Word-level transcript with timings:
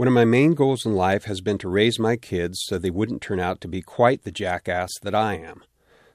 One 0.00 0.08
of 0.08 0.14
my 0.14 0.24
main 0.24 0.54
goals 0.54 0.86
in 0.86 0.94
life 0.94 1.24
has 1.24 1.42
been 1.42 1.58
to 1.58 1.68
raise 1.68 1.98
my 1.98 2.16
kids 2.16 2.62
so 2.64 2.78
they 2.78 2.88
wouldn't 2.88 3.20
turn 3.20 3.38
out 3.38 3.60
to 3.60 3.68
be 3.68 3.82
quite 3.82 4.22
the 4.22 4.32
jackass 4.32 4.88
that 5.02 5.14
I 5.14 5.34
am. 5.34 5.62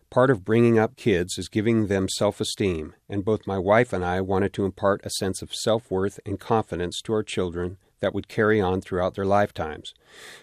Part 0.10 0.32
of 0.32 0.44
bringing 0.44 0.80
up 0.80 0.96
kids 0.96 1.38
is 1.38 1.48
giving 1.48 1.86
them 1.86 2.10
self 2.10 2.42
esteem, 2.42 2.96
and 3.08 3.24
both 3.24 3.46
my 3.46 3.60
wife 3.60 3.94
and 3.94 4.04
I 4.04 4.22
wanted 4.22 4.54
to 4.54 4.66
impart 4.66 5.06
a 5.06 5.12
sense 5.12 5.44
of 5.44 5.54
self 5.54 5.92
worth 5.92 6.20
and 6.26 6.40
confidence 6.40 7.00
to 7.04 7.14
our 7.14 7.22
children 7.22 7.78
that 8.00 8.16
would 8.16 8.28
carry 8.28 8.60
on 8.60 8.82
throughout 8.82 9.14
their 9.14 9.24
lifetimes. 9.24 9.94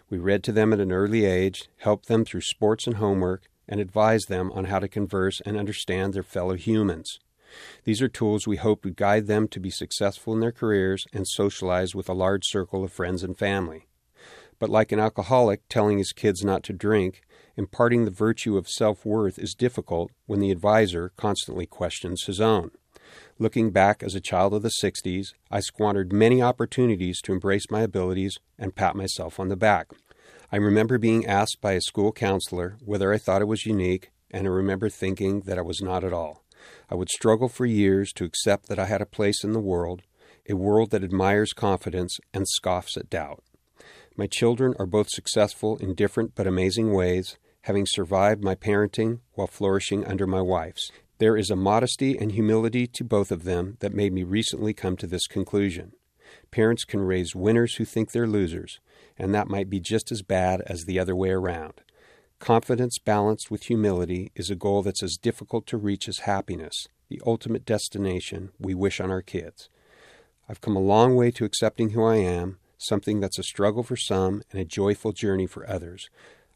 We 0.08 0.18
read 0.18 0.44
to 0.44 0.52
them 0.52 0.72
at 0.72 0.78
an 0.78 0.92
early 0.92 1.24
age, 1.24 1.68
helped 1.78 2.06
them 2.06 2.24
through 2.24 2.42
sports 2.42 2.86
and 2.86 2.98
homework, 2.98 3.48
and 3.66 3.80
advised 3.80 4.28
them 4.28 4.52
on 4.52 4.66
how 4.66 4.78
to 4.78 4.86
converse 4.86 5.40
and 5.44 5.56
understand 5.56 6.14
their 6.14 6.22
fellow 6.22 6.54
humans. 6.54 7.18
These 7.84 8.02
are 8.02 8.08
tools 8.08 8.46
we 8.46 8.56
hope 8.56 8.84
would 8.84 8.96
guide 8.96 9.26
them 9.26 9.48
to 9.48 9.60
be 9.60 9.70
successful 9.70 10.32
in 10.32 10.40
their 10.40 10.52
careers 10.52 11.06
and 11.12 11.26
socialize 11.26 11.94
with 11.94 12.08
a 12.08 12.14
large 12.14 12.44
circle 12.46 12.84
of 12.84 12.92
friends 12.92 13.22
and 13.22 13.36
family. 13.36 13.86
But 14.58 14.70
like 14.70 14.92
an 14.92 15.00
alcoholic 15.00 15.62
telling 15.68 15.98
his 15.98 16.12
kids 16.12 16.44
not 16.44 16.62
to 16.64 16.72
drink, 16.72 17.22
imparting 17.56 18.04
the 18.04 18.10
virtue 18.10 18.56
of 18.56 18.68
self 18.68 19.04
worth 19.04 19.38
is 19.38 19.54
difficult 19.54 20.10
when 20.26 20.40
the 20.40 20.50
advisor 20.50 21.12
constantly 21.16 21.66
questions 21.66 22.24
his 22.24 22.40
own. 22.40 22.70
Looking 23.38 23.70
back 23.70 24.02
as 24.02 24.14
a 24.14 24.20
child 24.20 24.54
of 24.54 24.62
the 24.62 24.72
60s, 24.82 25.34
I 25.50 25.60
squandered 25.60 26.12
many 26.12 26.40
opportunities 26.40 27.20
to 27.22 27.32
embrace 27.32 27.70
my 27.70 27.80
abilities 27.80 28.38
and 28.58 28.74
pat 28.74 28.94
myself 28.94 29.40
on 29.40 29.48
the 29.48 29.56
back. 29.56 29.88
I 30.50 30.56
remember 30.56 30.98
being 30.98 31.26
asked 31.26 31.60
by 31.60 31.72
a 31.72 31.80
school 31.80 32.12
counselor 32.12 32.76
whether 32.84 33.12
I 33.12 33.18
thought 33.18 33.42
I 33.42 33.46
was 33.46 33.66
unique, 33.66 34.10
and 34.30 34.46
I 34.46 34.50
remember 34.50 34.88
thinking 34.88 35.40
that 35.40 35.58
I 35.58 35.62
was 35.62 35.80
not 35.82 36.04
at 36.04 36.12
all. 36.12 36.41
I 36.90 36.94
would 36.94 37.08
struggle 37.08 37.48
for 37.48 37.66
years 37.66 38.12
to 38.14 38.24
accept 38.24 38.68
that 38.68 38.78
I 38.78 38.86
had 38.86 39.02
a 39.02 39.06
place 39.06 39.44
in 39.44 39.52
the 39.52 39.60
world, 39.60 40.02
a 40.48 40.54
world 40.54 40.90
that 40.90 41.04
admires 41.04 41.52
confidence 41.52 42.18
and 42.34 42.46
scoffs 42.48 42.96
at 42.96 43.10
doubt. 43.10 43.42
My 44.16 44.26
children 44.26 44.74
are 44.78 44.86
both 44.86 45.08
successful 45.08 45.76
in 45.78 45.94
different 45.94 46.34
but 46.34 46.46
amazing 46.46 46.92
ways, 46.92 47.38
having 47.62 47.86
survived 47.86 48.42
my 48.42 48.54
parenting 48.54 49.20
while 49.32 49.46
flourishing 49.46 50.04
under 50.04 50.26
my 50.26 50.40
wife's. 50.40 50.90
There 51.18 51.36
is 51.36 51.50
a 51.50 51.56
modesty 51.56 52.18
and 52.18 52.32
humility 52.32 52.86
to 52.88 53.04
both 53.04 53.30
of 53.30 53.44
them 53.44 53.76
that 53.80 53.94
made 53.94 54.12
me 54.12 54.24
recently 54.24 54.74
come 54.74 54.96
to 54.96 55.06
this 55.06 55.26
conclusion. 55.28 55.92
Parents 56.50 56.84
can 56.84 57.00
raise 57.00 57.34
winners 57.34 57.76
who 57.76 57.84
think 57.84 58.10
they're 58.10 58.26
losers, 58.26 58.80
and 59.16 59.34
that 59.34 59.48
might 59.48 59.70
be 59.70 59.80
just 59.80 60.10
as 60.10 60.22
bad 60.22 60.62
as 60.66 60.84
the 60.84 60.98
other 60.98 61.14
way 61.14 61.30
around. 61.30 61.82
Confidence 62.42 62.98
balanced 62.98 63.52
with 63.52 63.66
humility 63.66 64.32
is 64.34 64.50
a 64.50 64.56
goal 64.56 64.82
that's 64.82 65.04
as 65.04 65.16
difficult 65.16 65.64
to 65.68 65.76
reach 65.76 66.08
as 66.08 66.26
happiness, 66.26 66.88
the 67.08 67.22
ultimate 67.24 67.64
destination 67.64 68.50
we 68.58 68.74
wish 68.74 69.00
on 69.00 69.12
our 69.12 69.22
kids. 69.22 69.68
I've 70.48 70.60
come 70.60 70.74
a 70.74 70.80
long 70.80 71.14
way 71.14 71.30
to 71.30 71.44
accepting 71.44 71.90
who 71.90 72.02
I 72.02 72.16
am, 72.16 72.58
something 72.78 73.20
that's 73.20 73.38
a 73.38 73.44
struggle 73.44 73.84
for 73.84 73.94
some 73.94 74.42
and 74.50 74.60
a 74.60 74.64
joyful 74.64 75.12
journey 75.12 75.46
for 75.46 75.70
others. 75.70 76.10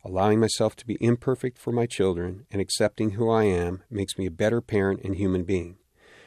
Allowing 0.05 0.41
myself 0.41 0.75
to 0.75 0.87
be 0.89 0.99
imperfect 1.01 1.57
for 1.57 1.71
my 1.71 1.87
children 1.87 2.47
and 2.51 2.61
accepting 2.61 3.11
who 3.11 3.31
I 3.31 3.45
am 3.45 3.85
makes 3.89 4.19
me 4.19 4.27
a 4.27 4.31
better 4.33 4.61
parent 4.61 5.03
and 5.05 5.15
human 5.15 5.45
being. 5.45 5.77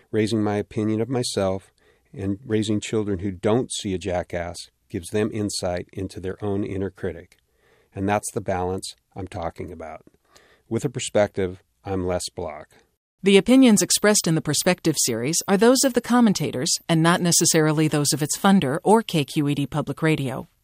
Raising 0.10 0.42
my 0.42 0.56
opinion 0.56 1.02
of 1.02 1.10
myself 1.10 1.74
and 2.14 2.40
raising 2.46 2.80
children 2.80 3.20
who 3.20 3.32
don't 3.32 3.74
see 3.74 3.94
a 3.94 3.98
jackass 3.98 4.70
gives 4.88 5.10
them 5.10 5.30
insight 5.34 5.90
into 5.92 6.22
their 6.22 6.42
own 6.42 6.64
inner 6.64 6.90
critic. 6.90 7.36
And 8.00 8.08
that's 8.08 8.32
the 8.32 8.40
balance 8.40 8.96
I'm 9.14 9.28
talking 9.28 9.74
about. 9.74 10.06
With 10.70 10.86
a 10.86 10.90
perspective, 10.90 11.62
I'm 11.84 12.08
Les 12.08 12.30
Bloch. 12.34 12.70
The 13.22 13.36
opinions 13.36 13.82
expressed 13.82 14.26
in 14.26 14.36
the 14.36 14.42
Perspective 14.42 14.96
series 14.98 15.36
are 15.50 15.58
those 15.58 15.84
of 15.84 15.96
the 15.96 16.00
commentators 16.00 16.72
and 16.88 17.04
not 17.04 17.20
necessarily 17.20 17.90
those 17.90 18.14
of 18.14 18.24
its 18.24 18.38
funder 18.38 18.80
or 18.86 19.04
KQED 19.04 19.70
Public 19.70 20.02
Radio. 20.02 20.48